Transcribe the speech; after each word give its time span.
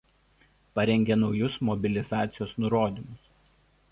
Parengė 0.79 1.17
naujus 1.23 1.59
mobilizacijos 1.69 2.57
nurodymus. 2.65 3.31